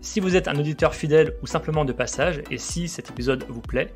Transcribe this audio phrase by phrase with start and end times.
[0.00, 3.60] Si vous êtes un auditeur fidèle ou simplement de passage, et si cet épisode vous
[3.60, 3.92] plaît,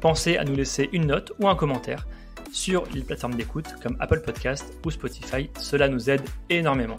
[0.00, 2.06] pensez à nous laisser une note ou un commentaire
[2.52, 6.96] sur les plateformes d'écoute comme Apple Podcast ou Spotify, cela nous aide énormément.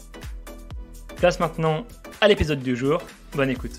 [1.18, 1.86] Place maintenant
[2.22, 3.02] à l'épisode du jour,
[3.34, 3.78] bonne écoute.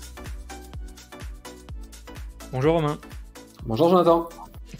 [2.51, 2.97] Bonjour Romain.
[3.65, 4.29] Bonjour Jonathan.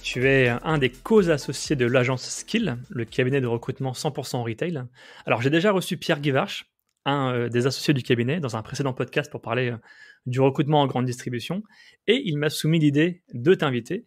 [0.03, 4.83] Tu es un des co-associés de l'agence Skill, le cabinet de recrutement 100% retail.
[5.25, 6.65] Alors j'ai déjà reçu Pierre Guivarch,
[7.09, 9.77] euh, des associés du cabinet dans un précédent podcast pour parler euh,
[10.25, 11.63] du recrutement en grande distribution.
[12.07, 14.05] Et il m'a soumis l'idée de t'inviter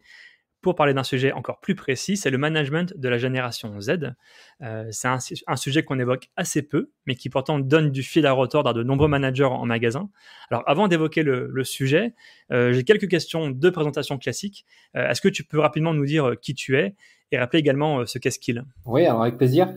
[0.61, 4.15] pour parler d'un sujet encore plus précis, c'est le management de la génération Z.
[4.63, 8.33] Euh, c'est un, sujet qu'on évoque assez peu, mais qui pourtant donne du fil à
[8.33, 10.09] retordre à de nombreux managers en magasin.
[10.51, 12.15] Alors avant d'évoquer le, sujet,
[12.51, 14.65] j'ai quelques questions de présentation classique.
[14.95, 16.95] Est-ce que tu peux rapidement nous dire qui tu es
[17.33, 18.65] et rappeler également euh, ce qu'est Skill.
[18.87, 19.73] Oui, alors avec plaisir.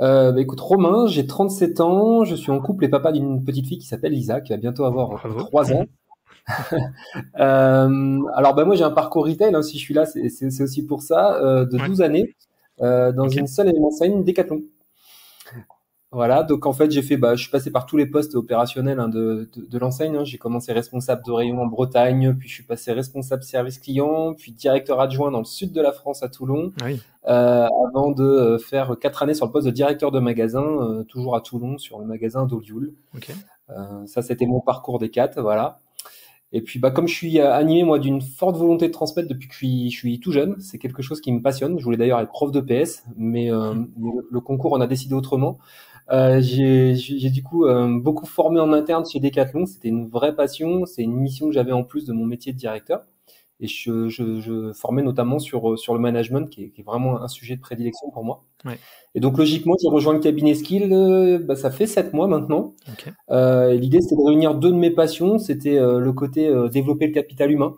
[0.00, 3.66] Euh, bah, écoute, Romain, j'ai 37 ans, je suis en couple et papa d'une petite
[3.66, 5.86] fille qui s'appelle Lisa, qui va bientôt avoir 3 ans.
[7.40, 10.86] euh, alors bah moi j'ai un parcours retail, hein, si je suis là c'est aussi
[10.86, 12.34] pour ça, euh, de 12 années,
[12.80, 14.62] euh, dans une seule enseigne Decathlon.
[16.12, 18.98] Voilà, donc en fait j'ai fait, bah, je suis passé par tous les postes opérationnels
[18.98, 20.16] hein, de, de, de l'enseigne.
[20.16, 20.24] Hein.
[20.24, 24.50] J'ai commencé responsable de rayon en Bretagne, puis je suis passé responsable service client, puis
[24.50, 26.86] directeur adjoint dans le sud de la France à Toulon, ah
[27.28, 31.04] euh, avant de euh, faire quatre années sur le poste de directeur de magasin, euh,
[31.04, 32.92] toujours à Toulon sur le magasin d'Olioul.
[33.14, 33.34] Okay.
[33.70, 35.78] Euh, ça c'était mon parcours des quatre, voilà.
[36.52, 39.54] Et puis, bah, comme je suis animé moi d'une forte volonté de transmettre depuis que
[39.54, 41.78] je suis, je suis tout jeune, c'est quelque chose qui me passionne.
[41.78, 43.74] Je voulais d'ailleurs être prof de PS, mais, euh,
[44.30, 45.58] le, concours en a décidé autrement.
[46.10, 49.66] Euh, j'ai du coup euh, beaucoup formé en interne chez Decathlon.
[49.66, 50.86] C'était une vraie passion.
[50.86, 53.04] C'est une mission que j'avais en plus de mon métier de directeur.
[53.62, 57.20] Et je, je, je formais notamment sur, sur le management, qui est, qui est, vraiment
[57.20, 58.42] un sujet de prédilection pour moi.
[58.64, 58.78] Ouais.
[59.14, 60.90] Et donc logiquement, j'ai rejoint le cabinet Skill.
[60.92, 62.74] Euh, bah, ça fait sept mois maintenant.
[62.90, 63.10] Okay.
[63.30, 65.38] Euh, L'idée, c'était de réunir deux de mes passions.
[65.38, 67.76] C'était le côté développer le capital humain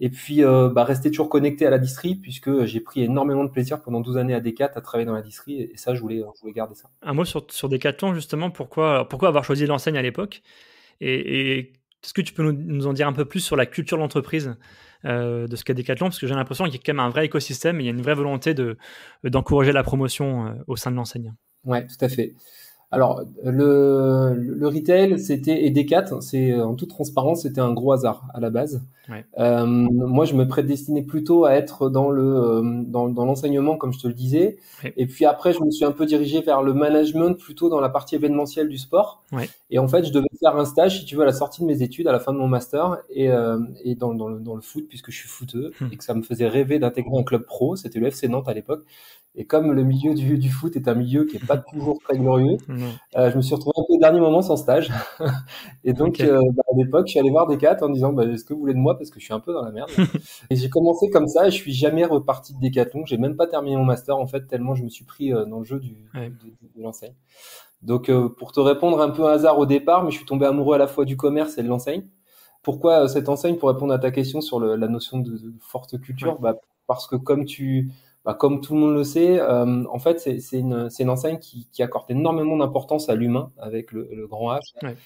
[0.00, 3.50] et puis, euh, bah, rester toujours connecté à la distrie, puisque j'ai pris énormément de
[3.50, 6.18] plaisir pendant 12 années à Decat à travailler dans la distrie, et ça, je voulais,
[6.18, 6.90] je voulais garder ça.
[7.02, 10.42] Un mot sur, sur Decathlon, justement, pourquoi, pourquoi avoir choisi l'enseigne à l'époque?
[11.00, 11.72] Et,
[12.02, 14.56] est-ce que tu peux nous, en dire un peu plus sur la culture de l'entreprise
[15.06, 16.06] euh, de ce qu'est Decathlon?
[16.06, 17.88] Parce que j'ai l'impression qu'il y a quand même un vrai écosystème, et il y
[17.88, 18.76] a une vraie volonté de,
[19.22, 21.32] d'encourager la promotion euh, au sein de l'enseigne.
[21.64, 22.34] Ouais, tout à fait.
[22.94, 28.26] Alors, le, le retail, c'était et Decat, c'est en toute transparence, c'était un gros hasard
[28.32, 28.82] à la base.
[29.38, 33.92] Euh, moi, je me prédestinais plutôt à être dans le euh, dans, dans l'enseignement, comme
[33.92, 34.56] je te le disais.
[34.96, 37.88] Et puis après, je me suis un peu dirigé vers le management, plutôt dans la
[37.88, 39.22] partie événementielle du sport.
[39.70, 41.66] Et en fait, je devais faire un stage, si tu veux, à la sortie de
[41.66, 44.54] mes études, à la fin de mon master, et, euh, et dans, dans, le, dans
[44.54, 45.88] le foot, puisque je suis footeux, hmm.
[45.92, 47.76] et que ça me faisait rêver d'intégrer un club pro.
[47.76, 48.84] C'était le FC Nantes à l'époque.
[49.36, 52.16] Et comme le milieu du, du, foot est un milieu qui est pas toujours très
[52.16, 52.56] glorieux,
[53.16, 54.92] euh, je me suis retrouvé un peu au dernier moment sans stage.
[55.84, 58.44] et donc, euh, bah, à l'époque, je suis allé voir des en disant bah, Est-ce
[58.44, 58.96] que vous voulez de moi?
[58.96, 59.90] Parce que je suis un peu dans la merde.
[60.50, 63.06] et j'ai commencé comme ça et je suis jamais reparti de Decathlon.
[63.06, 65.58] J'ai même pas terminé mon master en fait, tellement je me suis pris euh, dans
[65.58, 67.14] le jeu du, de, l'enseigne.
[67.82, 70.76] Donc, pour te répondre un peu un hasard au départ, mais je suis tombé amoureux
[70.76, 72.04] à la fois du commerce et de l'enseigne.
[72.62, 73.56] Pourquoi cette enseigne?
[73.56, 76.54] Pour répondre à ta question sur le, la notion de, de forte culture, bah,
[76.86, 77.90] parce que comme tu
[78.24, 81.68] bah, comme tout le monde le sait, euh, en fait, c'est une, une, enseigne qui,
[81.70, 84.60] qui accorde énormément d'importance à l'humain avec le, le, grand H.
[84.82, 84.96] Ouais.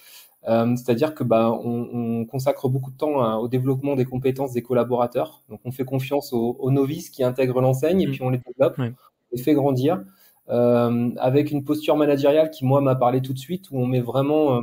[0.47, 4.53] Euh, C'est-à-dire que bah, on, on, consacre beaucoup de temps à, au développement des compétences
[4.53, 5.43] des collaborateurs.
[5.49, 8.11] Donc, on fait confiance aux, aux novices qui intègrent l'enseigne et mmh.
[8.11, 8.93] puis on les développe, ouais.
[8.93, 10.01] on les fait grandir
[10.49, 13.99] euh, avec une posture managériale qui, moi, m'a parlé tout de suite, où on met
[13.99, 14.61] vraiment euh,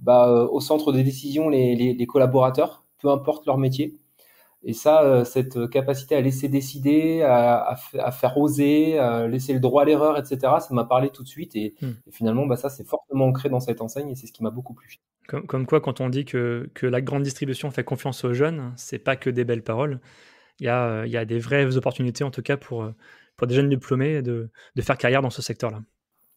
[0.00, 3.96] bah, au centre des décisions les, les, les collaborateurs, peu importe leur métier.
[4.64, 9.60] Et ça, euh, cette capacité à laisser décider, à, à, faire oser, à laisser le
[9.60, 11.56] droit à l'erreur, etc., ça m'a parlé tout de suite.
[11.56, 11.90] Et, hmm.
[12.06, 14.50] et finalement, bah, ça, c'est fortement ancré dans cette enseigne et c'est ce qui m'a
[14.50, 14.98] beaucoup plu.
[15.28, 18.72] Comme, comme, quoi, quand on dit que, que, la grande distribution fait confiance aux jeunes,
[18.76, 20.00] c'est pas que des belles paroles.
[20.60, 22.88] Il y a, il y a des vraies opportunités, en tout cas, pour,
[23.36, 25.82] pour des jeunes diplômés de, de faire carrière dans ce secteur-là.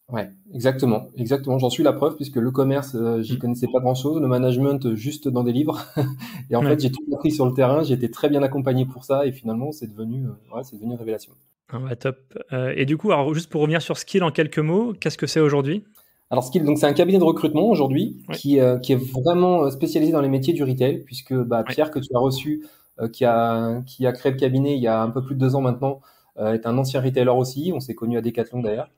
[0.08, 1.58] Ouais, exactement, exactement.
[1.58, 3.38] J'en suis la preuve puisque le commerce, euh, j'y mm.
[3.38, 5.84] connaissais pas grand-chose, le management euh, juste dans des livres.
[6.50, 7.82] et en fait, j'ai tout appris sur le terrain.
[7.82, 10.92] J'ai été très bien accompagné pour ça et finalement, c'est devenu, euh, ouais, c'est devenu
[10.92, 11.32] une révélation.
[11.72, 12.18] Ah top.
[12.52, 15.26] Euh, et du coup, alors juste pour revenir sur Skill en quelques mots, qu'est-ce que
[15.26, 15.82] c'est aujourd'hui?
[16.30, 18.36] Alors Skill, donc c'est un cabinet de recrutement aujourd'hui ouais.
[18.36, 22.08] qui, qui est vraiment spécialisé dans les métiers du retail puisque bah, Pierre que tu
[22.14, 22.66] as reçu
[23.12, 25.54] qui, a, qui a créé le cabinet il y a un peu plus de deux
[25.54, 26.00] ans maintenant,
[26.38, 27.72] est un ancien retailer aussi.
[27.74, 28.90] On s'est connu à Decathlon d'ailleurs.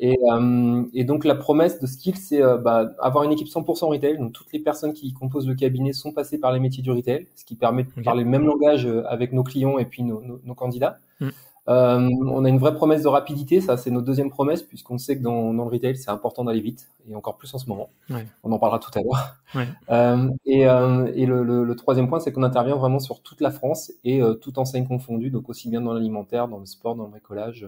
[0.00, 0.18] et,
[0.94, 4.18] et, donc la promesse de Skill, c'est bah, avoir une équipe 100% retail.
[4.18, 7.26] Donc toutes les personnes qui composent le cabinet sont passées par les métiers du retail,
[7.36, 10.54] ce qui permet de parler le même langage avec nos clients et puis nos, nos,
[10.54, 10.98] candidats.
[11.20, 11.28] Mm.
[11.68, 15.18] Euh, on a une vraie promesse de rapidité, ça c'est notre deuxième promesse, puisqu'on sait
[15.18, 17.90] que dans, le retail c'est important d'aller vite, et encore plus en ce moment.
[18.42, 19.34] On en parlera tout à l'heure.
[19.90, 21.06] Euh, et, euh,
[21.64, 25.30] le, troisième point, c'est qu'on intervient vraiment sur toute la France et toute enseigne confondue,
[25.30, 27.66] donc aussi bien dans l'alimentaire, dans le sport, dans le bricolage.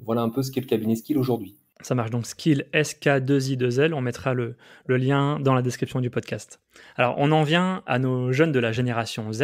[0.00, 1.56] Voilà un peu ce qu'est le cabinet Skill aujourd'hui.
[1.82, 4.56] Ça marche donc Skill SK2I2L, on mettra le,
[4.86, 6.60] le lien dans la description du podcast.
[6.96, 9.42] Alors on en vient à nos jeunes de la génération Z.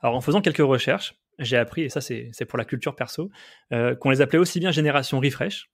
[0.00, 3.30] Alors en faisant quelques recherches, j'ai appris, et ça c'est pour la culture perso,
[3.72, 5.70] euh, qu'on les appelait aussi bien génération refresh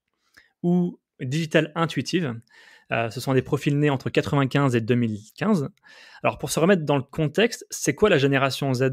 [0.62, 2.34] ou digital intuitive.
[2.92, 5.68] Euh, ce sont des profils nés entre 95 et 2015.
[6.22, 8.90] Alors pour se remettre dans le contexte, c'est quoi la génération Z?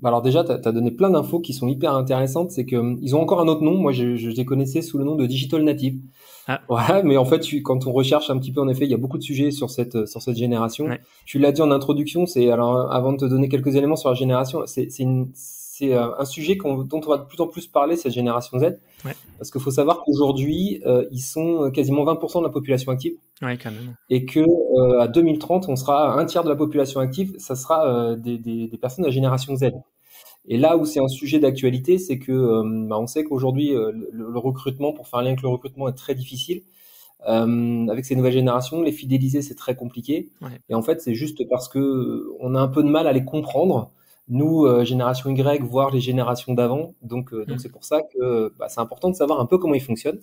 [0.00, 2.52] Bah alors déjà, tu as, donné plein d'infos qui sont hyper intéressantes.
[2.52, 3.76] C'est qu'ils hum, ont encore un autre nom.
[3.76, 5.98] Moi, je, je, les connaissais sous le nom de Digital Native.
[6.46, 6.60] Ah.
[6.68, 8.98] Ouais, mais en fait, quand on recherche un petit peu, en effet, il y a
[8.98, 10.86] beaucoup de sujets sur cette sur cette génération.
[11.24, 12.26] Tu l'as dit en introduction.
[12.26, 15.32] C'est alors avant de te donner quelques éléments sur la génération, c'est une
[15.78, 18.78] c'est euh, un sujet dont on va de plus en plus parler, cette génération Z.
[19.38, 23.12] Parce qu'il faut savoir qu'aujourd'hui, euh, ils sont euh, quasiment 20% de la population active.
[24.10, 24.40] Et que
[25.00, 29.08] à 2030, on sera un tiers de la population active, ça sera des, personnes de
[29.08, 29.70] la génération Z.
[30.48, 34.92] Et là où c'est un sujet d'actualité, c'est que bah, on sait qu'aujourd'hui, le, recrutement,
[34.92, 36.62] pour faire un lien avec le recrutement, est très difficile.
[37.24, 40.30] avec ces nouvelles générations, les fidéliser, c'est très compliqué.
[40.68, 43.24] Et en fait, c'est juste parce que on a un peu de mal à les
[43.24, 43.92] comprendre
[44.28, 46.94] nous, euh, génération Y, voire les générations d'avant.
[47.02, 47.60] Donc, euh, donc mm.
[47.60, 50.20] c'est pour ça que bah, c'est important de savoir un peu comment ils fonctionnent.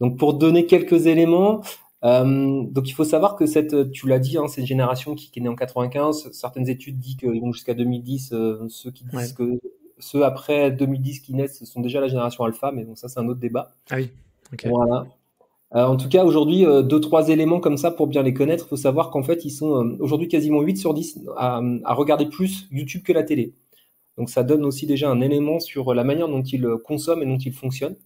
[0.00, 1.62] Donc, pour donner quelques éléments,
[2.04, 5.40] euh, donc il faut savoir que cette, tu l'as dit, hein, cette génération qui, qui,
[5.40, 8.34] est née en 95, certaines études disent qu'ils vont jusqu'à 2010.
[8.68, 9.58] ceux qui disent que
[9.98, 13.28] ceux après 2010 qui naissent sont déjà la génération alpha, mais bon, ça c'est un
[13.28, 13.72] autre débat.
[13.90, 14.10] Ah oui.
[14.64, 15.06] Voilà.
[15.74, 18.66] Euh, en tout cas, aujourd'hui, euh, deux, trois éléments comme ça pour bien les connaître.
[18.66, 21.60] Il faut savoir qu'en fait, ils sont euh, aujourd'hui quasiment 8 sur 10 à,
[21.94, 23.52] regarder plus YouTube que la télé.
[24.16, 27.36] Donc ça donne aussi déjà un élément sur la manière dont ils consomment et dont
[27.36, 27.96] ils fonctionnent.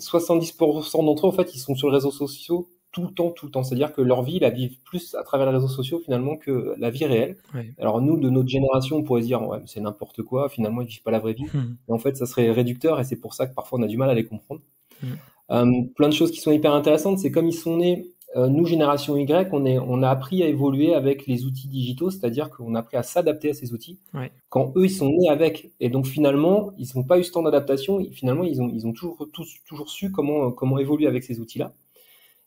[0.00, 3.46] 70% d'entre eux, en fait, ils sont sur les réseaux sociaux tout le temps, tout
[3.46, 3.62] le temps.
[3.62, 6.74] C'est-à-dire que leur vie, ils la vivent plus à travers les réseaux sociaux finalement que
[6.78, 7.36] la vie réelle.
[7.78, 10.88] Alors nous, de notre génération, on pourrait se dire, ouais, c'est n'importe quoi, finalement, ils
[10.88, 11.44] vivent pas la vraie vie.
[11.52, 11.76] Hmm.
[11.88, 13.96] Mais en fait, ça serait réducteur et c'est pour ça que parfois on a du
[13.96, 14.60] mal à les comprendre.
[15.02, 15.14] Hmm.
[15.50, 18.64] Euh, plein de choses qui sont hyper intéressantes, c'est comme ils sont nés, euh, nous,
[18.64, 22.76] génération Y, on, est, on a appris à évoluer avec les outils digitaux, c'est-à-dire qu'on
[22.76, 23.98] a appris à s'adapter à ces outils.
[24.48, 25.70] Quand eux, ils sont nés avec.
[25.80, 28.00] Et donc, finalement, ils n'ont pas eu ce temps d'adaptation.
[28.12, 31.72] Finalement, ils ont, ils ont toujours, tous, toujours su comment, comment évoluer avec ces outils-là.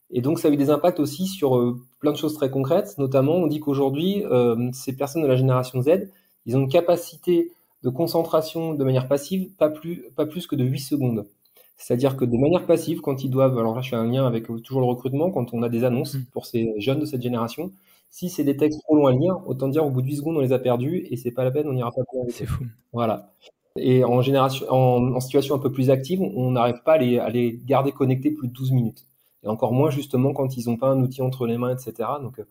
[0.10, 2.98] Et donc, ça a eu des impacts aussi sur euh, plein de choses très concrètes.
[2.98, 4.24] Notamment, on dit qu'aujourd'hui,
[4.72, 6.08] ces personnes de la génération Z,
[6.46, 7.52] ils ont une capacité
[7.84, 11.26] de concentration de manière passive, pas plus, pas plus que de 8 secondes.
[11.75, 14.46] C'est-à-dire que de manière passive, quand ils doivent, alors là je fais un lien avec
[14.64, 16.25] toujours le recrutement, quand on a des annonces mmh.
[16.31, 17.72] pour ces jeunes de cette génération,
[18.14, 20.38] si c'est des textes trop longs à lire, autant dire au bout de 8 secondes
[20.38, 22.64] on les a perdus et c'est pas la peine, on n'ira pas plus C'est fou.
[22.94, 23.34] Voilà.
[23.75, 27.30] Et en, génération, en, situation un peu plus active, on n'arrive pas à les, à
[27.31, 29.08] les, garder connectés plus de 12 minutes.
[29.44, 32.08] Et encore moins justement quand ils n'ont pas un outil entre les mains, etc.
[32.22, 32.44] Donc euh,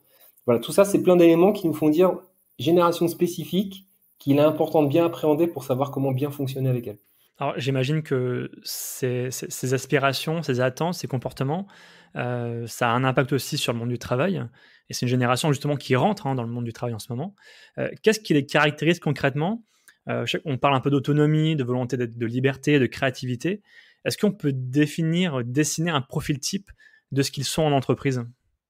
[0.47, 2.19] voilà, tout ça c'est plein d'éléments qui nous font dire
[2.59, 3.87] génération spécifique
[4.19, 6.99] qu'il est important de bien appréhender pour savoir comment bien fonctionner avec elle.
[7.43, 11.67] Alors, j'imagine que ces, aspirations, ces attentes, ces comportements,
[12.15, 14.41] euh, ça a un impact aussi sur le monde du travail.
[14.89, 17.09] Et c'est une génération justement qui rentre hein, dans le monde du travail en ce
[17.11, 17.35] moment.
[17.79, 19.65] Euh, qu'est-ce qui les caractérise concrètement?
[20.09, 23.61] Euh, On parle un peu d'autonomie, de volonté de liberté, de créativité.
[24.05, 26.71] Est-ce qu'on peut définir, dessiner un profil type
[27.11, 28.23] de ce qu'ils sont en entreprise,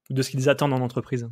[0.08, 1.28] de ce qu'ils attendent en entreprise?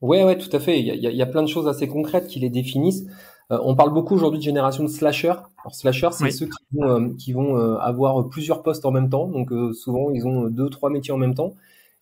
[0.00, 0.80] Ouais, ouais, tout à fait.
[0.80, 3.06] Il y, a, plein de choses assez concrètes qui les définissent.
[3.50, 5.34] Euh, on parle beaucoup aujourd'hui de génération de slasher.
[5.64, 9.08] Alors slasher, c'est ceux qui vont, euh, qui vont euh, avoir plusieurs postes en même
[9.10, 9.26] temps.
[9.28, 11.54] Donc souvent, ils ont deux, trois métiers en même temps.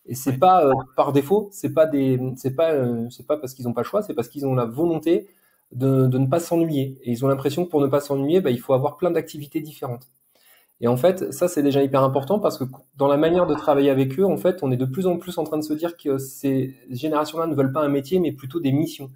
[0.06, 2.73] Et c'est pas par défaut, c'est pas des, c'est pas,
[3.11, 5.28] c'est pas parce qu'ils n'ont pas le choix, c'est parce qu'ils ont la volonté
[5.73, 6.99] de, de ne pas s'ennuyer.
[7.04, 9.61] Et ils ont l'impression que pour ne pas s'ennuyer, bah, il faut avoir plein d'activités
[9.61, 10.09] différentes.
[10.80, 12.64] Et en fait, ça c'est déjà hyper important parce que
[12.97, 15.37] dans la manière de travailler avec eux, en fait, on est de plus en plus
[15.37, 18.61] en train de se dire que ces générations-là ne veulent pas un métier, mais plutôt
[18.61, 19.11] des missions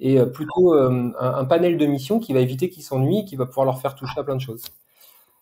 [0.00, 3.46] et euh, plutôt euh, un, panel de missions qui va éviter qu'ils s'ennuient, qui va
[3.46, 4.64] pouvoir leur faire toucher à plein de choses.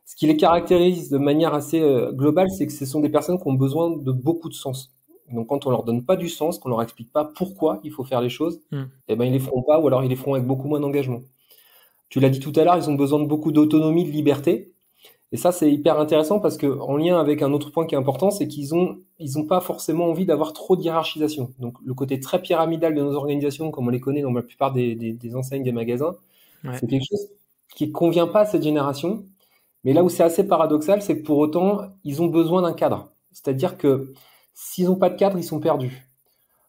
[0.04, 3.38] Ce qui les caractérise de manière assez euh, globale, c'est que ce sont des personnes
[3.38, 4.92] qui ont besoin de beaucoup de sens.
[5.32, 8.04] Donc quand on leur donne pas du sens, qu'on leur explique pas pourquoi il faut
[8.04, 8.84] faire les choses, hmm.
[9.08, 11.22] eh ben ils les feront pas ou alors ils les feront avec beaucoup moins d'engagement.
[12.08, 14.72] Tu l'as dit tout à l'heure, ils ont besoin de beaucoup d'autonomie, de liberté.
[15.32, 17.98] Et ça, c'est hyper intéressant parce que en lien avec un autre point qui est
[17.98, 21.52] important, c'est qu'ils ont ils ont pas forcément envie d'avoir trop de hiérarchisation.
[21.58, 24.72] Donc le côté très pyramidal de nos organisations, comme on les connaît dans la plupart
[24.72, 26.14] des, des, enseignes des magasins,
[26.74, 27.28] C'est quelque chose
[27.74, 29.24] qui convient pas à cette génération.
[29.84, 33.10] Mais là où c'est assez paradoxal, c'est que pour autant, ils ont besoin d'un cadre.
[33.32, 34.12] C'est-à-dire que
[34.54, 36.08] s'ils n'ont pas de cadre, ils sont perdus.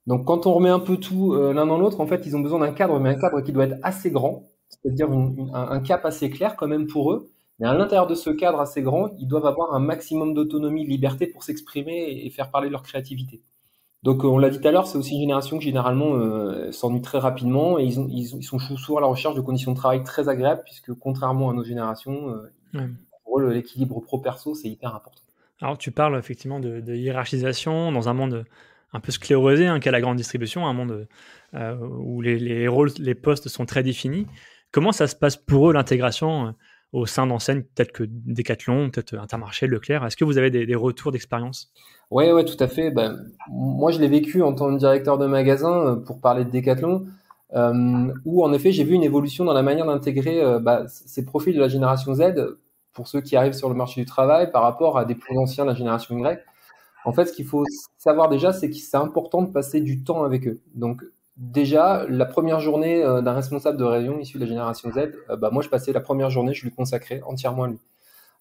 [0.07, 2.39] Donc quand on remet un peu tout euh, l'un dans l'autre, en fait, ils ont
[2.39, 5.09] besoin d'un cadre, mais un cadre qui doit être assez grand, c'est-à-dire
[5.53, 7.29] un, cap assez clair quand même pour eux.
[7.59, 10.89] Mais à l'intérieur de ce cadre assez grand, ils doivent avoir un maximum d'autonomie, de
[10.89, 13.41] liberté pour s'exprimer et faire parler leur créativité.
[14.03, 17.01] Donc on l'a dit tout à l'heure, c'est aussi une génération qui généralement euh, s'ennuie
[17.01, 20.03] très rapidement et ils, ont, ils, sont souvent à la recherche de conditions de travail
[20.03, 22.87] très agréables puisque contrairement à nos générations, euh,
[23.23, 25.23] pour eux l'équilibre pro-perso c'est hyper important.
[25.59, 28.45] Alors tu parles effectivement de, de hiérarchisation dans un monde
[28.93, 31.07] un peu sclérosé hein, qu'est la grande distribution, un monde
[31.53, 34.27] euh, où les, rôles, les postes sont très définis.
[34.71, 36.51] Comment ça se passe pour eux l'intégration euh,
[36.93, 41.11] au sein d'enseignes peut-être que Decathlon, peut-être Intermarché, Leclerc Est-ce que vous avez des, retours
[41.11, 41.71] d'expérience?
[42.11, 42.91] Oui, ouais, tout à fait.
[42.91, 43.17] Ben,
[43.49, 47.05] moi, je l'ai vécu en tant que directeur de magasin euh, pour parler de Decathlon,
[48.25, 51.59] où en effet, j'ai vu une évolution dans la manière d'intégrer bah, ces profils de
[51.59, 52.33] la génération Z
[52.97, 55.63] pour ceux qui arrivent sur le marché du travail par rapport à des plus anciens
[55.63, 56.43] de la génération Y.
[57.05, 57.63] En fait, ce qu'il faut
[57.97, 60.59] savoir déjà, c'est que c'est important de passer du temps avec eux.
[60.73, 61.03] Donc,
[61.37, 64.97] déjà, la première journée euh, d'un responsable de région issu de la génération Z,
[65.29, 67.79] euh, bah, moi, je passais la première journée, je lui consacrais entièrement à lui.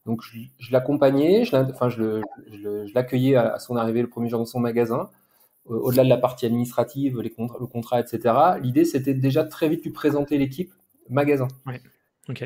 [0.07, 0.23] Donc,
[0.59, 2.23] je, l'accompagnais, je, enfin, je,
[2.95, 5.11] l'accueillais à, son arrivée le premier jour dans son magasin.
[5.65, 8.35] Au-delà de la partie administrative, les le contrat, etc.
[8.63, 10.73] L'idée, c'était déjà très vite lui présenter l'équipe
[11.11, 11.49] magasin.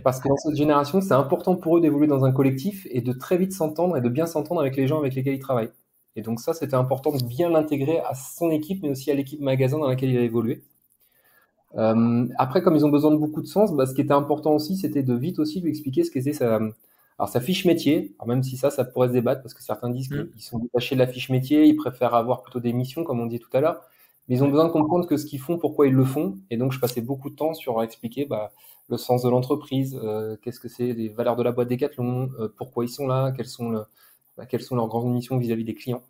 [0.03, 3.13] Parce que dans cette génération, c'est important pour eux d'évoluer dans un collectif et de
[3.13, 5.71] très vite s'entendre et de bien s'entendre avec les gens avec lesquels ils travaillent.
[6.17, 9.41] Et donc ça, c'était important de bien l'intégrer à son équipe, mais aussi à l'équipe
[9.41, 10.63] magasin dans laquelle il a évolué.
[11.77, 14.55] Euh, après, comme ils ont besoin de beaucoup de sens, bah, ce qui était important
[14.55, 16.57] aussi, c'était de vite aussi lui expliquer ce qu'était sa,
[17.19, 18.15] alors sa fiche métier.
[18.19, 20.31] Alors même si ça, ça pourrait se débattre parce que certains disent mm.
[20.31, 23.27] qu'ils sont détachés de la fiche métier, ils préfèrent avoir plutôt des missions, comme on
[23.27, 23.81] dit tout à l'heure.
[24.29, 26.39] Mais ils ont besoin de comprendre que ce qu'ils font, pourquoi ils le font.
[26.51, 28.53] Et donc, je passais beaucoup de temps sur expliquer bah,
[28.89, 32.49] le sens de l'entreprise, euh, qu'est-ce que c'est, les valeurs de la boîte Decathlon, euh,
[32.57, 33.85] pourquoi ils sont là, quelles sont le,
[34.41, 36.03] bah, quelles sont leurs grandes missions vis-à-vis des clients.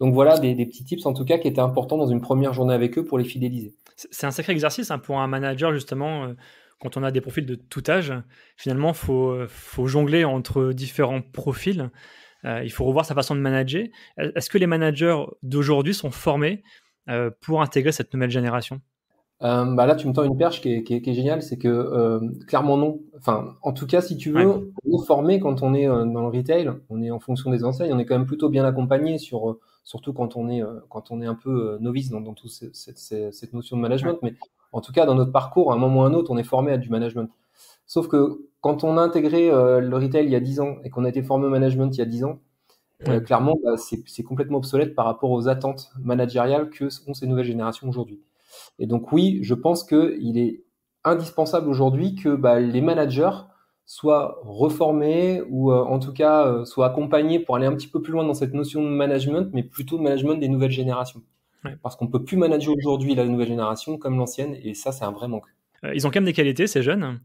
[0.00, 2.74] Donc voilà des, petits tips en tout cas qui étaient importants dans une première journée
[2.74, 3.76] avec eux pour les fidéliser.
[3.94, 6.24] C'est un sacré exercice hein, pour un manager justement.
[6.24, 6.34] Euh,
[6.80, 8.12] quand on a des profils de tout âge,
[8.56, 11.90] finalement, il faut, faut, jongler entre différents profils.
[12.44, 13.86] Euh, il faut revoir sa façon de manager.
[14.16, 16.62] Est-ce que les managers d'aujourd'hui sont formés
[17.08, 18.80] euh, pour intégrer cette nouvelle génération?
[19.40, 23.00] Bah là, tu me tends une perche qui est, qui géniale, c'est que clairement non.
[23.16, 26.36] Enfin, en tout cas, si tu veux, on est formé quand on est dans le
[26.36, 29.58] retail, on est en fonction des enseignes, on est quand même plutôt bien accompagné sur
[29.88, 32.50] surtout quand on est, euh, quand on est un peu euh, novice dans, dans toute
[32.50, 34.18] cette, notion de management.
[34.22, 34.34] Mais
[34.72, 36.44] en tout cas, dans notre parcours, à un moment ou à un autre, on est
[36.44, 37.30] formé à du management.
[37.86, 40.90] Sauf que quand on a intégré euh, le retail il y a 10 ans et
[40.90, 42.38] qu'on a été formé au management il y a 10 ans,
[43.24, 47.88] clairement, bah, c'est complètement obsolète par rapport aux attentes managériales que ont ces nouvelles générations
[47.88, 48.20] aujourd'hui.
[48.78, 50.64] Et donc oui, je pense qu'il est
[51.04, 53.30] indispensable aujourd'hui que bah, les managers
[53.86, 58.02] soit reformé ou euh, en tout cas euh, soit accompagné pour aller un petit peu
[58.02, 61.22] plus loin dans cette notion de management, mais plutôt management des nouvelles générations.
[61.82, 65.10] Parce qu'on peut plus manager aujourd'hui la nouvelle génération comme l'ancienne, et ça, c'est un
[65.10, 65.46] vrai manque.
[65.84, 67.20] Euh, ils ont quand même des qualités, ces jeunes.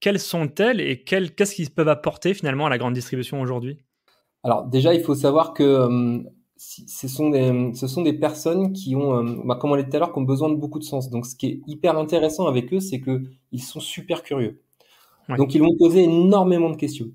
[0.00, 3.78] quelles sont-elles et qu'est-ce qu'ils peuvent apporter finalement à la grande distribution aujourd'hui?
[4.44, 6.22] Alors déjà, il faut savoir que
[6.58, 9.96] ce, sont des, ce sont des personnes qui ont, bah, comme on l'a dit tout
[9.96, 11.08] à l'heure, qui ont besoin de beaucoup de sens.
[11.08, 14.60] Donc ce qui est hyper intéressant avec eux, c'est qu'ils sont super curieux.
[15.36, 17.08] Donc ils vont poser énormément de questions.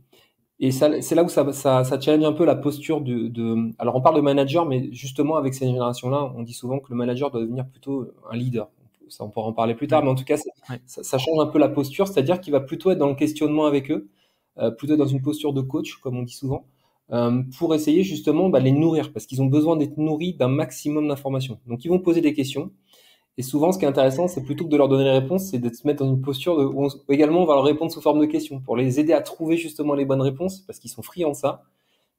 [0.60, 3.96] Et c'est là où ça, ça, ça, challenge un peu la posture de, de, Alors
[3.96, 7.32] on parle de manager, mais justement avec ces générations-là, on dit souvent que le manager
[7.32, 8.70] doit devenir plutôt un leader.
[9.10, 11.48] Ça, on pourra en parler plus tard, mais en tout cas, ça, ça, change un
[11.48, 14.08] peu la posture, c'est-à-dire qu'il va plutôt être dans le questionnement avec eux,
[14.58, 16.73] euh, plutôt dans une posture de coach, comme on dit souvent, euh,
[17.57, 21.60] pour essayer justement bah, les nourrir, parce qu'ils ont besoin d'être nourris d'un maximum d'informations.
[21.67, 22.72] Donc ils vont poser des questions,
[23.38, 25.57] et souvent, ce qui est intéressant, c'est plutôt que de leur donner les réponses, c'est
[25.57, 28.19] de se mettre dans une posture de, où également on va leur répondre sous forme
[28.19, 31.31] de questions pour les aider à trouver justement les bonnes réponses parce qu'ils sont friands
[31.31, 31.63] de ça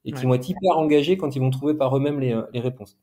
[0.03, 2.59] et qui vont être hyper engagés quand ils vont trouver par eux-mêmes les, euh, les,
[2.59, 2.97] réponses.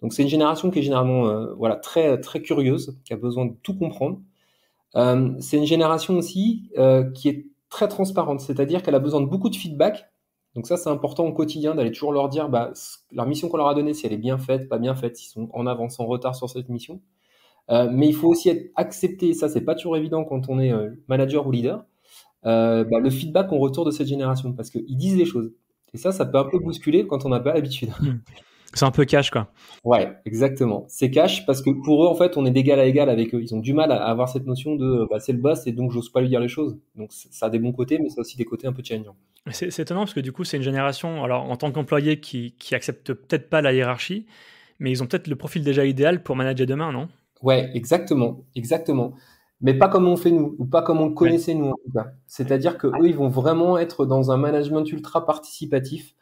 [0.00, 3.46] Donc c'est une génération qui est généralement euh, voilà très très curieuse, qui a besoin
[3.46, 4.20] de tout comprendre.
[4.96, 9.26] Euh, c'est une génération aussi euh, qui est très transparente, c'est-à-dire qu'elle a besoin de
[9.26, 10.10] beaucoup de feedback.
[10.54, 12.72] Donc ça c'est important au quotidien d'aller toujours leur dire bah,
[13.10, 15.30] leur mission qu'on leur a donnée, si elle est bien faite, pas bien faite, s'ils
[15.30, 17.00] sont en avance, en retard sur cette mission.
[17.70, 20.72] Euh, mais il faut aussi être accepté, ça c'est pas toujours évident quand on est
[20.72, 21.84] euh, manager ou leader,
[22.44, 25.52] euh, bah, le feedback qu'on retourne de cette génération, parce qu'ils disent les choses.
[25.94, 27.90] Et ça, ça peut un peu bousculer quand on n'a pas l'habitude.
[28.74, 29.52] C'est un peu cash, quoi.
[29.84, 30.86] Ouais, exactement.
[30.88, 33.42] C'est cash parce que pour eux, en fait, on est d'égal à égal avec eux.
[33.42, 35.92] Ils ont du mal à avoir cette notion de bah, c'est le boss et donc
[35.92, 36.78] j'ose pas lui dire les choses.
[36.94, 39.16] Donc ça a des bons côtés, mais ça a aussi des côtés un peu challengeants.
[39.50, 42.74] C'est étonnant parce que du coup, c'est une génération, alors en tant qu'employé, qui, qui
[42.74, 44.26] accepte peut-être pas la hiérarchie,
[44.78, 47.08] mais ils ont peut-être le profil déjà idéal pour manager demain, non?
[47.42, 49.14] Ouais, exactement, exactement.
[49.62, 51.92] mais pas comme on fait nous, ou pas comme on le connaissait nous en tout
[51.94, 52.06] cas.
[52.26, 56.14] C'est-à-dire que eux, ils vont vraiment être dans un management ultra participatif,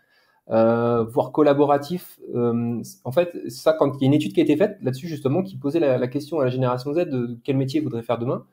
[0.51, 2.19] euh, voire collaboratif.
[2.35, 5.07] Euh, en fait, ça, quand il y a une étude qui a été faite là-dessus
[5.07, 8.19] justement, qui posait la, question à la génération Z de quel métier ils voudraient faire
[8.19, 8.45] demain.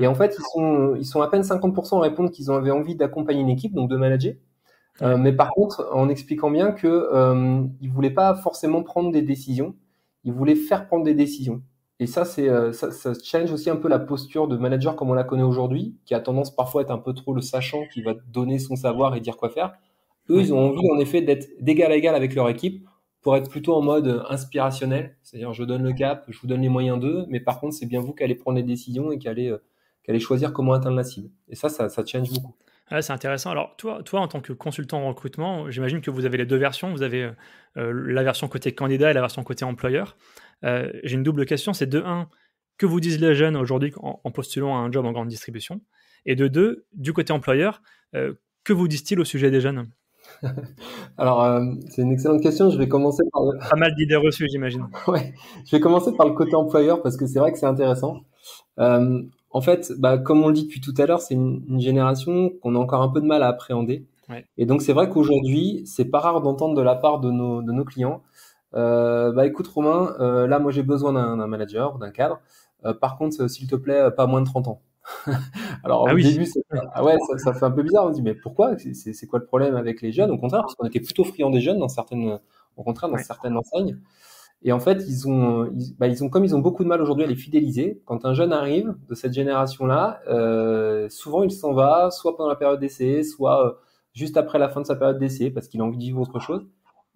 [0.00, 2.94] Et en fait, ils sont, ils sont à peine 50% à répondre qu'ils avaient envie
[2.94, 4.34] d'accompagner une équipe, donc de manager.
[5.02, 9.22] Euh, mais par contre, en expliquant bien que euh, ils voulaient pas forcément prendre des
[9.22, 9.74] décisions,
[10.24, 11.62] ils voulaient faire prendre des décisions.
[11.98, 15.14] Et ça, c'est ça, ça, change aussi un peu la posture de manager comme on
[15.14, 18.02] la connaît aujourd'hui, qui a tendance parfois à être un peu trop le sachant, qui
[18.02, 19.74] va donner son savoir et dire quoi faire.
[20.32, 22.86] Eux, ils ont envie en effet d'être d'égal à égal avec leur équipe
[23.20, 26.68] pour être plutôt en mode inspirationnel, c'est-à-dire je donne le cap, je vous donne les
[26.68, 29.28] moyens d'eux, mais par contre c'est bien vous qui allez prendre les décisions et qui
[29.28, 29.54] allez,
[30.04, 31.30] qui allez choisir comment atteindre la cible.
[31.48, 32.56] Et ça, ça, ça change beaucoup.
[32.94, 33.50] Ah, c'est intéressant.
[33.50, 36.56] Alors, toi, toi, en tant que consultant en recrutement, j'imagine que vous avez les deux
[36.56, 36.92] versions.
[36.92, 37.30] Vous avez
[37.78, 40.16] euh, la version côté candidat et la version côté employeur.
[40.64, 41.72] Euh, j'ai une double question.
[41.72, 42.28] C'est de un,
[42.76, 45.80] que vous disent les jeunes aujourd'hui en, postulant à un job en grande distribution?
[46.26, 47.80] Et de deux, du côté employeur,
[48.14, 49.88] euh, que vous disent-ils au sujet des jeunes?
[51.18, 52.70] Alors, c'est une excellente question.
[52.70, 53.42] Je vais commencer par.
[53.70, 54.88] Pas mal d'idées reçues, j'imagine.
[55.08, 55.34] ouais.
[55.66, 58.20] Je vais commencer par le côté employeur parce que c'est vrai que c'est intéressant.
[58.78, 62.74] En fait, bah, comme on le dit depuis tout à l'heure, c'est une, génération qu'on
[62.74, 64.06] a encore un peu de mal à appréhender.
[64.56, 67.70] Et donc, c'est vrai qu'aujourd'hui, c'est pas rare d'entendre de la part de nos, de
[67.70, 68.22] nos clients,
[68.74, 72.40] euh, bah écoute Romain, euh, là, moi j'ai besoin d'un manager, d'un cadre.
[72.84, 74.82] Euh, par contre, s'il te plaît, pas moins de 30 ans.
[75.84, 76.46] Alors ah au début,
[76.92, 78.06] ah ouais, ça, ça, fait un peu bizarre.
[78.06, 78.76] On se dit mais pourquoi?
[78.78, 80.30] C'est quoi le problème avec les jeunes?
[80.30, 82.38] Au contraire, parce qu'on était plutôt friands des jeunes dans certaines,
[82.76, 83.98] au contraire, dans certaines enseignes.
[84.64, 85.68] Et en fait, ils ont,
[85.98, 88.32] bah, ils ont, comme ils ont beaucoup de mal aujourd'hui à les fidéliser, quand un
[88.32, 93.24] jeune arrive de cette génération-là, euh, souvent il s'en va, soit pendant la période d'essai,
[93.24, 93.72] soit euh,
[94.12, 96.38] juste après la fin de sa période d'essai, parce qu'il a envie de vivre autre
[96.38, 96.64] chose.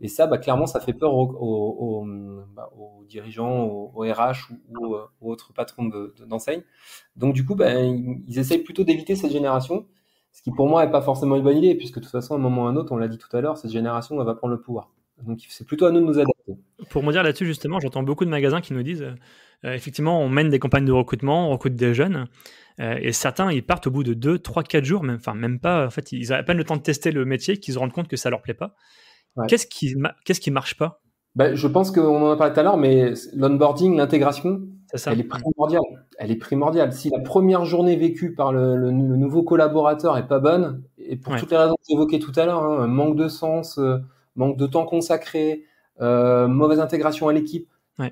[0.00, 2.07] Et ça, bah, clairement, ça fait peur aux, aux,
[2.55, 5.91] bah, aux dirigeants, aux, RH ou, aux, autres patrons
[6.26, 6.61] d'enseigne.
[6.61, 6.65] De,
[7.21, 9.87] Donc, du coup, bah, ils, essayent plutôt d'éviter cette génération,
[10.32, 12.37] ce qui pour moi n'est pas forcément une bonne idée, puisque de toute façon, à
[12.37, 14.35] un moment ou à un autre, on l'a dit tout à l'heure, cette génération va
[14.35, 14.91] prendre le pouvoir.
[15.25, 16.56] Donc c'est plutôt à nous de nous adapter.
[16.91, 19.02] Pour me dire là-dessus, justement, j'entends beaucoup de magasins qui nous disent
[19.65, 22.26] euh, effectivement, on mène des campagnes de recrutement, on recrute des jeunes,
[22.80, 25.87] euh, et certains, ils partent au bout de 2, 3, 4 jours, même, même pas,
[25.87, 27.93] en fait, ils ont à peine le temps de tester le métier, qu'ils se rendent
[27.93, 28.76] compte que ça leur plaît pas.
[29.49, 29.95] Qu'est-ce qui,
[30.25, 31.01] qu'est-ce qui marche pas?
[31.35, 34.63] Ben, Je pense qu'on en a parlé tout à l'heure, mais l'onboarding, l'intégration,
[35.07, 35.83] elle est primordiale.
[36.19, 36.93] Elle est primordiale.
[36.93, 41.51] Si la première journée vécue par le, nouveau collaborateur est pas bonne, et pour toutes
[41.51, 43.99] les raisons que évoquées tout à l'heure, hein, manque de sens, euh,
[44.35, 45.65] manque de temps consacré,
[46.01, 47.69] euh, mauvaise intégration à l'équipe,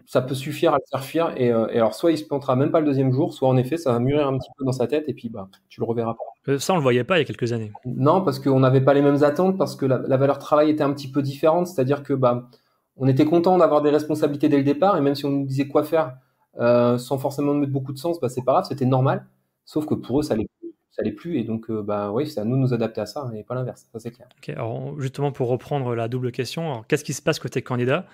[0.07, 1.35] ça peut suffire à le faire fuir.
[1.39, 3.77] Euh, et, alors, soit il se plantera même pas le deuxième jour, soit en effet,
[3.77, 6.15] ça va mûrir un petit peu dans sa tête et puis bah, tu le reverras
[6.15, 6.53] pas.
[6.53, 7.73] Euh, ça, on le voyait pas il y a quelques années.
[7.85, 10.93] Non, parce qu'on n'avait pas les mêmes attentes, parce que la, valeur travail était un
[10.93, 11.67] petit peu différente.
[11.67, 12.49] C'est-à-dire que bah,
[12.97, 15.69] on était content d'avoir des responsabilités dès le départ, et même si on nous disait
[15.69, 16.17] quoi faire
[16.57, 19.27] sans forcément mettre beaucoup de sens, bah, c'est pas grave, c'était normal.
[19.65, 20.47] Sauf que pour eux, ça allait
[20.95, 21.39] ça l'est plus.
[21.39, 23.55] Et donc, euh, bah, oui, c'est à nous de nous adapter à ça et pas
[23.55, 23.87] l'inverse.
[23.93, 24.29] Ça, c'est clair.
[24.49, 28.07] alors, justement, pour reprendre la double question, qu'est-ce qui se passe côté candidat?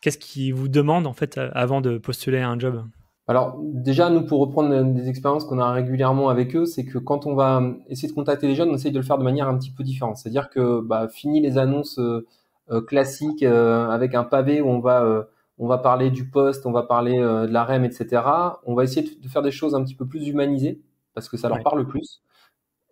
[0.00, 2.84] Qu'est-ce qu'ils vous demandent en fait avant de postuler à un job?
[3.28, 7.26] Alors déjà, nous, pour reprendre des expériences qu'on a régulièrement avec eux, c'est que quand
[7.26, 9.58] on va essayer de contacter les jeunes, on essaye de le faire de manière un
[9.58, 10.16] petit peu différente.
[10.16, 12.24] C'est-à-dire que bah, fini les annonces euh,
[12.70, 15.26] euh, classiques avec un pavé où on va
[15.58, 18.22] on va parler du poste, on va parler de la REM, etc.
[18.66, 20.82] On va essayer de faire des choses un petit peu plus humanisées
[21.14, 22.20] parce que ça leur parle plus.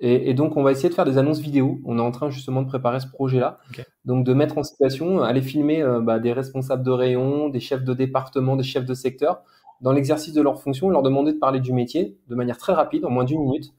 [0.06, 1.80] Et, donc, on va essayer de faire des annonces vidéo.
[1.86, 3.58] On est en train justement de préparer ce projet-là.
[4.04, 7.84] Donc, de mettre en situation, aller filmer euh, bah, des responsables de rayon, des chefs
[7.84, 9.40] de département, des chefs de secteur,
[9.80, 13.06] dans l'exercice de leur fonction, leur demander de parler du métier de manière très rapide,
[13.06, 13.72] en moins d'une minute,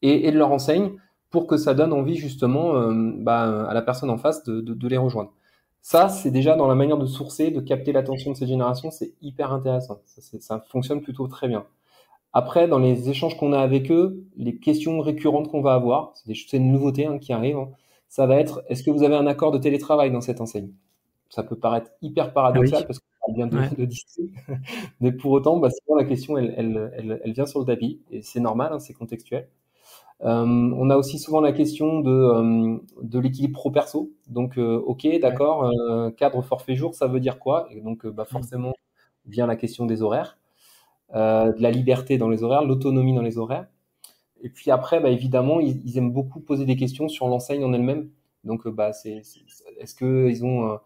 [0.00, 0.92] et, de leur enseigne
[1.30, 4.96] pour que ça donne envie justement euh, bah, à la personne en face de, les
[4.96, 5.32] rejoindre.
[5.82, 9.12] Ça, c'est déjà dans la manière de sourcer, de capter l'attention de cette génération, c'est
[9.22, 9.98] hyper intéressant.
[10.06, 11.64] ça fonctionne plutôt très bien.
[12.36, 16.26] Après, dans les échanges qu'on a avec eux, les questions récurrentes qu'on va avoir, c'est
[16.26, 17.68] des une nouveauté hein, qui arrive, hein,
[18.08, 20.70] ça va être est-ce que vous avez un accord de télétravail dans cette enseigne?
[21.30, 23.88] Ça peut paraître hyper paradoxal ah parce qu'on parle bien de, de
[25.00, 28.22] mais pour autant, bah, souvent la question, elle, elle, elle, vient sur le tapis et
[28.22, 29.48] c'est normal, hein, c'est contextuel.
[30.22, 34.10] Euh, on a aussi souvent la question de, euh, de l'équilibre pro-perso.
[34.26, 35.70] Donc, euh, ok, d'accord,
[36.16, 37.68] cadre forfait jour, ça veut dire quoi?
[37.70, 38.32] Et donc, bah, mmh.
[38.32, 38.72] forcément,
[39.26, 40.36] vient la question des horaires.
[41.14, 43.66] Euh, de la liberté dans les horaires, l'autonomie dans les horaires.
[44.42, 48.10] Et puis après, bah, évidemment, ils, aiment beaucoup poser des questions sur l'enseigne en elle-même.
[48.42, 50.76] Donc, euh, bah, est-ce qu'ils ont euh,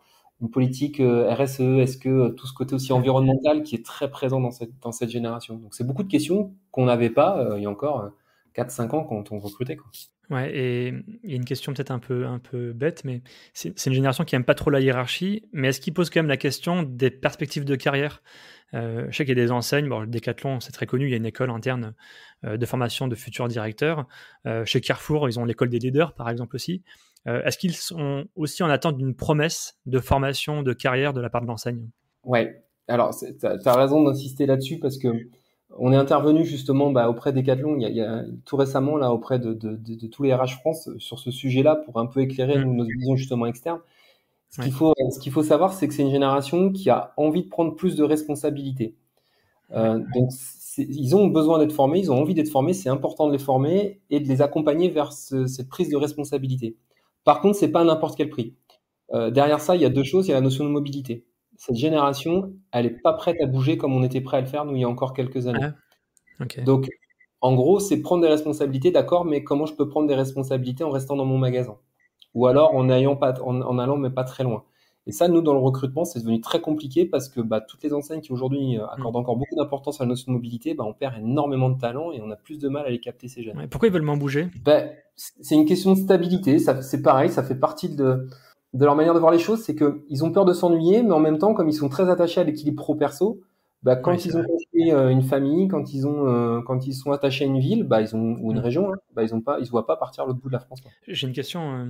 [0.42, 4.50] une politique RSE Est-ce que tout ce côté aussi environnemental qui est très présent dans
[4.50, 5.56] cette, dans cette génération?
[5.56, 8.10] Donc, c'est beaucoup de questions qu'on n'avait pas a encore
[8.58, 9.76] 4-5 ans quand on recrutait.
[9.76, 9.90] Quoi.
[10.30, 10.88] Ouais, et
[11.22, 13.22] il y a une question peut-être un peu, un peu bête, mais
[13.54, 16.28] c'est une génération qui n'aime pas trop la hiérarchie, mais est-ce qu'il pose quand même
[16.28, 18.22] la question des perspectives de carrière?
[18.74, 21.14] Euh, Je sais qu'il y a des enseignes, bon, Decathlon, c'est très connu, il y
[21.14, 21.94] a une école interne
[22.44, 24.06] euh, de formation de futurs directeurs.
[24.46, 26.82] Euh, chez Carrefour, ils ont l'école des leaders, par exemple, aussi.
[27.26, 31.42] est-ce qu'ils sont aussi en attente d'une promesse de formation, de carrière de la part
[31.42, 31.88] de l'enseigne?
[32.24, 35.08] Ouais, alors tu as, raison d'insister là-dessus parce que
[35.76, 39.38] on est intervenu justement bah, auprès des il il y a tout récemment là auprès
[39.38, 42.72] de, de, de, tous les RH France sur ce sujet-là pour un peu éclairer mmh.
[42.74, 43.80] nos visions justement externes.
[44.50, 47.42] Ce qu'il faut, ce qu'il faut savoir, c'est que c'est une génération qui a envie
[47.42, 48.96] de prendre plus de responsabilités.
[49.72, 50.30] Euh, donc,
[50.78, 54.00] ils ont besoin d'être formés, ils ont envie d'être formés, c'est important de les former
[54.08, 56.76] et de les accompagner vers cette prise de responsabilité.
[57.24, 58.54] Par contre, c'est pas à n'importe quel prix.
[59.12, 60.28] Euh, derrière ça, il y a deux choses.
[60.28, 61.26] Il y a la notion de mobilité
[61.58, 64.64] cette génération, elle n'est pas prête à bouger comme on était prêt à le faire
[64.64, 65.70] nous il y a encore quelques années.
[66.38, 66.88] Ah, Donc,
[67.40, 70.90] en gros, c'est prendre des responsabilités, d'accord, mais comment je peux prendre des responsabilités en
[70.90, 71.76] restant dans mon magasin?
[72.34, 74.64] Ou alors en, ayant pas, en, allant, mais pas très loin.
[75.08, 77.92] Et ça, nous, dans le recrutement, c'est devenu très compliqué parce que bah, toutes les
[77.92, 79.20] enseignes qui aujourd'hui euh, accordent mm.
[79.20, 82.20] encore beaucoup d'importance à la notion de mobilité, bah, on perd énormément de talent et
[82.20, 83.66] on a plus de mal à les capter ces jeunes.
[83.68, 84.48] pourquoi ils veulent moins bouger?
[84.64, 84.82] Bah,
[85.16, 86.58] C'est une question de stabilité.
[86.58, 88.28] C'est pareil, ça fait partie de,
[88.74, 91.20] de leur manière de voir les choses, c'est qu'ils ont peur de s'ennuyer, mais en
[91.20, 93.40] même temps, comme ils sont très attachés à l'équilibre pro-perso,
[93.82, 97.12] bah, quand ils ont construit euh, une famille, quand ils ont, euh, quand ils sont
[97.12, 98.62] attachés à une ville, bah, ils ont ou une mm.
[98.62, 100.58] région, hein, bah, ils ont pas, ils se voient pas partir l'autre bout de la
[100.58, 100.80] France.
[101.06, 101.84] J'ai une question euh,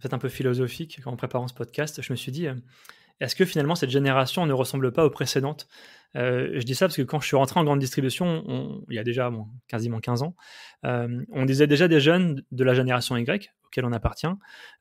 [0.00, 2.00] peut-être un peu philosophique en préparant ce podcast.
[2.00, 2.46] Je me suis dit,
[3.20, 5.68] est-ce que finalement cette génération ne ressemble pas aux précédentes?
[6.14, 9.04] Je dis ça parce que quand je suis rentré en grande distribution, il y a
[9.04, 9.30] déjà
[9.68, 10.34] quasiment 15 ans,
[10.82, 14.26] on disait déjà des jeunes de la génération Y, auquel on appartient,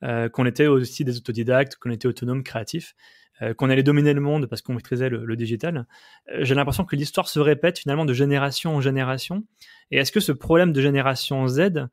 [0.04, 2.96] euh, qu'on était aussi des autodidactes, qu'on était autonomes, créatifs,
[3.42, 5.86] euh, qu'on allait dominer le monde parce qu'on maîtrisait le, digital.
[6.32, 9.46] Euh, j'ai l'impression que l'histoire se répète finalement de génération en génération.
[9.92, 11.88] Et est-ce que ce problème de génération Z,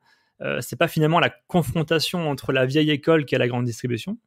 [0.59, 4.19] c'est pas finalement la confrontation entre la vieille école qui est la grande distribution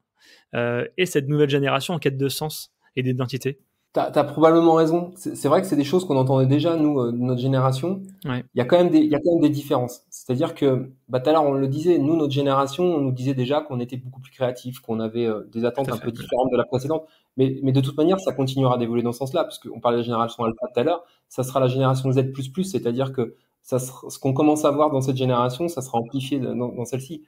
[0.52, 3.60] et cette nouvelle génération en quête de sens et d'identité?
[3.92, 5.10] T'as as probablement raison.
[5.16, 8.02] C'est vrai que c'est des choses qu'on entendait déjà nous, euh, notre génération.
[8.24, 10.02] Il y a quand même des, il y a quand même des différences.
[10.10, 13.34] C'est-à-dire que, bah, tout à l'heure on le disait, nous notre génération, on nous disait
[13.34, 16.56] déjà qu'on était beaucoup plus créatifs, qu'on avait euh, des attentes un peu différentes de
[16.56, 17.04] la précédente.
[17.36, 20.02] Mais, mais de toute manière, ça continuera d'évoluer dans ce sens-là, parce qu'on parlait de
[20.02, 21.04] la génération alpha tout à l'heure.
[21.28, 25.16] Ça sera la génération Z++, c'est-à-dire que ça ce qu'on commence à voir dans cette
[25.16, 27.24] génération, ça sera amplifié dans, dans celle-ci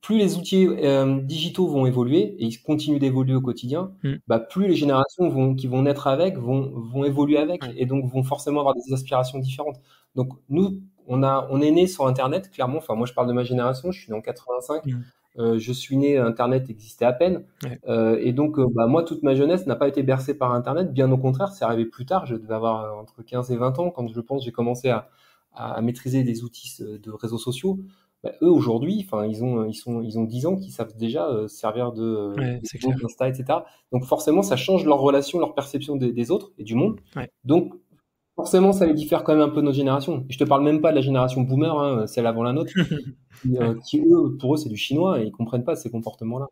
[0.00, 4.14] plus les outils euh, digitaux vont évoluer et ils continuent d'évoluer au quotidien, mm.
[4.26, 8.06] bah, plus les générations vont, qui vont naître avec vont, vont évoluer avec et donc
[8.06, 9.80] vont forcément avoir des aspirations différentes.
[10.14, 12.78] Donc nous, on, a, on est né sur Internet, clairement.
[12.78, 14.86] Enfin, moi, je parle de ma génération, je suis né en 85.
[14.86, 15.02] Mm.
[15.38, 17.44] Euh, je suis né, Internet existait à peine.
[17.88, 20.92] Euh, et donc, bah, moi, toute ma jeunesse n'a pas été bercée par Internet.
[20.92, 22.26] Bien au contraire, c'est arrivé plus tard.
[22.26, 25.08] Je devais avoir entre 15 et 20 ans quand je pense j'ai commencé à,
[25.54, 27.78] à maîtriser des outils de réseaux sociaux.
[28.24, 31.28] Bah, eux aujourd'hui, enfin ils ont ils sont ils ont 10 ans qu'ils savent déjà
[31.28, 32.58] euh, servir de euh,
[33.04, 33.60] Insta, etc.
[33.92, 36.98] Donc forcément ça change leur relation, leur perception des, autres et du monde.
[37.44, 37.74] Donc
[38.34, 40.24] forcément ça les diffère quand même un peu de nos générations.
[40.28, 42.72] Et je te parle même pas de la génération boomer, hein, celle avant la nôtre,
[43.60, 46.48] euh, qui, eux pour eux c'est du chinois et ils comprennent pas ces comportements-là.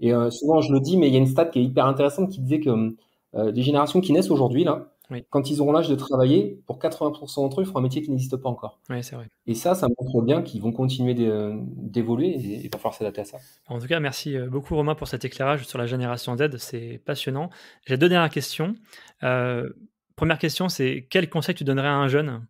[0.00, 2.28] Et souvent je le dis, mais il y a une stat qui est hyper intéressante
[2.28, 2.96] qui disait que
[3.34, 4.92] les générations qui naissent aujourd'hui là,
[5.30, 8.10] quand ils auront l'âge de travailler, pour 80% d'entre eux, ils feront un métier qui
[8.10, 8.80] n'existe pas encore.
[8.88, 9.28] c'est vrai.
[9.46, 13.24] Et ça, ça montre bien qu'ils vont continuer d'évoluer et il va falloir s'adapter à
[13.24, 13.38] ça.
[13.68, 16.56] En tout cas, merci euh, beaucoup Romain pour cet éclairage sur la génération Z.
[16.58, 17.50] C'est passionnant.
[17.86, 18.74] J'ai deux dernières questions.
[19.22, 19.70] Euh,
[20.16, 22.46] première question, c'est quel conseil tu donnerais à un jeune?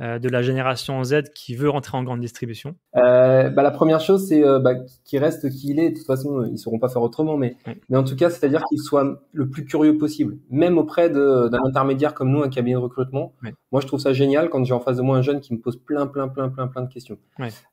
[0.00, 4.28] De la génération Z qui veut rentrer en grande distribution euh, bah, La première chose,
[4.28, 5.90] c'est euh, bah, qu'il reste qui il est.
[5.90, 7.36] De toute façon, ils ne sauront pas faire autrement.
[7.36, 7.56] Mais,
[7.88, 12.14] mais en tout cas, c'est-à-dire qu'il soit le plus curieux possible, même auprès d'un intermédiaire
[12.14, 13.32] comme nous, un cabinet de recrutement.
[13.72, 15.60] Moi, je trouve ça génial quand j'ai en face de moi un jeune qui me
[15.60, 17.18] pose plein, plein, plein, plein, plein de questions.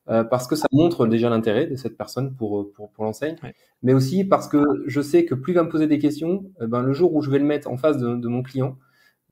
[0.05, 3.35] parce que ça montre déjà l'intérêt de cette personne pour, pour, pour l'enseigne.
[3.81, 6.81] Mais aussi parce que je sais que plus il va me poser des questions, ben,
[6.81, 8.77] le jour où je vais le mettre en face de, de mon client,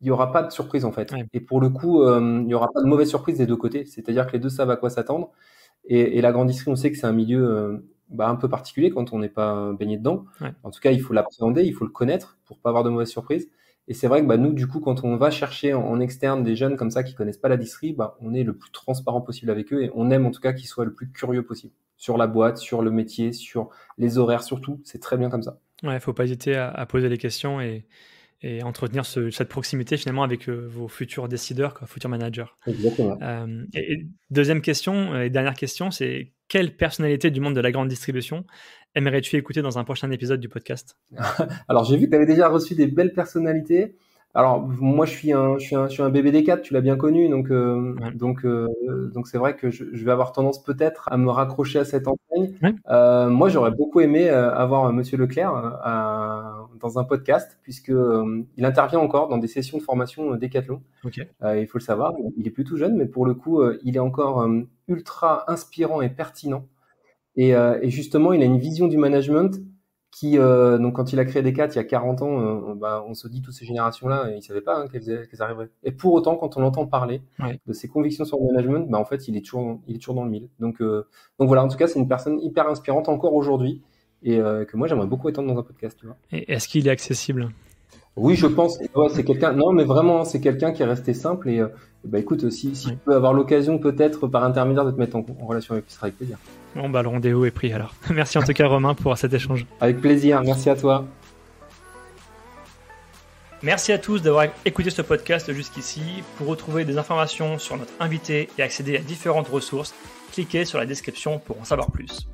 [0.01, 1.13] il n'y aura pas de surprise en fait.
[1.33, 3.85] Et pour le coup, euh, il n'y aura pas de mauvaise surprise des deux côtés.
[3.85, 5.31] C'est-à-dire que les deux savent à quoi s'attendre.
[5.85, 7.77] Et, et, la grande on sait que c'est un milieu euh,
[8.09, 10.25] bah, un peu particulier quand on n'est pas baigné dedans.
[10.63, 13.09] En tout cas, il faut l'appréhender, il faut le connaître pour pas avoir de mauvaises
[13.09, 13.49] surprises.
[13.87, 16.55] Et c'est vrai que bah, nous, du coup, quand on va chercher en, externe des
[16.55, 19.51] jeunes comme ça qui connaissent pas la distri, bah, on est le plus transparent possible
[19.51, 22.17] avec eux et on aime en tout cas qu'ils soient le plus curieux possible sur
[22.17, 24.79] la boîte, sur le métier, sur les horaires surtout.
[24.83, 25.59] C'est très bien comme ça.
[25.83, 27.85] Ouais, faut pas hésiter à, à poser des questions et,
[28.43, 32.45] et entretenir cette proximité finalement avec euh, vos futurs décideurs, quoi, futurs managers.
[32.65, 33.17] Exactement.
[33.21, 37.71] Euh, et, deuxième question euh, et dernière question, c'est quelle personnalité du monde de la
[37.71, 38.45] grande distribution
[38.95, 40.97] aimerais-tu écouter dans un prochain épisode du podcast?
[41.69, 43.95] Alors j'ai vu que tu avais déjà reçu des belles personnalités.
[44.33, 46.95] Alors moi je suis un je suis un je suis un BBD4, tu l'as bien
[46.95, 48.67] connu donc euh, donc euh,
[49.13, 52.07] donc c'est vrai que je, je, vais avoir tendance peut-être à me raccrocher à cette
[52.07, 52.55] enseigne.
[52.89, 55.51] Euh, moi j'aurais beaucoup aimé euh, avoir Monsieur Leclerc
[56.79, 57.91] dans un podcast puisque
[58.57, 60.81] il intervient encore dans des sessions de formation Décathlon.
[61.03, 61.27] Okay.
[61.43, 64.47] il faut le savoir, il est plutôt jeune mais pour le coup il est encore
[64.87, 66.67] ultra inspirant et pertinent.
[67.35, 69.59] Et, et justement il a une vision du management
[70.11, 73.03] qui, euh, donc quand il a créé Decat il y a 40 ans, euh, bah,
[73.07, 75.69] on se dit toutes ces générations-là, ils savaient pas hein, qu'elles, arriveraient.
[75.83, 77.21] Et pour autant, quand on l'entend parler
[77.65, 80.15] de ses convictions sur le management, bah, en fait, il est toujours, il est toujours
[80.15, 80.49] dans le mille.
[80.59, 81.07] Donc, euh,
[81.39, 83.81] donc voilà, en tout cas, c'est une personne hyper inspirante encore aujourd'hui
[84.23, 85.97] et que moi j'aimerais beaucoup étendre dans un podcast.
[85.99, 86.15] Tu vois.
[86.31, 87.49] Et est-ce qu'il est accessible?
[88.15, 88.77] Oui, je pense.
[88.93, 89.53] Ouais, c'est quelqu'un.
[89.53, 91.49] Non, mais vraiment, c'est quelqu'un qui est resté simple.
[91.49, 91.63] Et
[92.03, 95.25] bah écoute, si, si tu peux avoir l'occasion, peut-être par intermédiaire, de te mettre en,
[95.41, 96.37] relation avec lui, ce sera avec plaisir.
[96.75, 97.93] Bon, bah, le rendez-vous est pris alors.
[98.09, 99.65] Merci en tout cas, Romain, pour cet échange.
[99.79, 101.05] Avec plaisir, merci à toi.
[103.63, 106.01] Merci à tous d'avoir écouté ce podcast jusqu'ici.
[106.37, 109.93] Pour retrouver des informations sur notre invité et accéder à différentes ressources,
[110.31, 112.27] cliquez sur la description pour en savoir plus.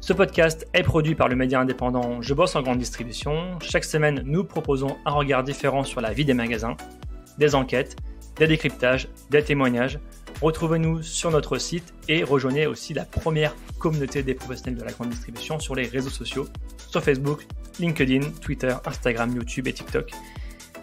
[0.00, 3.58] Ce podcast est produit par le média indépendant Je bosse en grande distribution.
[3.62, 6.76] Chaque semaine, nous proposons un regard différent sur la vie des magasins,
[7.38, 7.96] des enquêtes,
[8.36, 9.98] des décryptages, des témoignages
[10.42, 15.10] Retrouvez-nous sur notre site et rejoignez aussi la première communauté des professionnels de la grande
[15.10, 16.46] distribution sur les réseaux sociaux,
[16.90, 17.46] sur Facebook,
[17.78, 20.10] LinkedIn, Twitter, Instagram, YouTube et TikTok.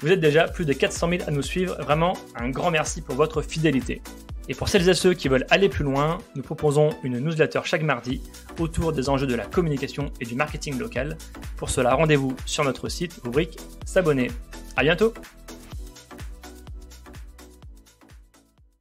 [0.01, 3.15] Vous êtes déjà plus de 400 000 à nous suivre, vraiment un grand merci pour
[3.15, 4.01] votre fidélité.
[4.49, 7.83] Et pour celles et ceux qui veulent aller plus loin, nous proposons une newsletter chaque
[7.83, 8.21] mardi
[8.59, 11.17] autour des enjeux de la communication et du marketing local.
[11.55, 14.31] Pour cela, rendez-vous sur notre site, rubrique S'abonner.
[14.75, 15.13] À bientôt!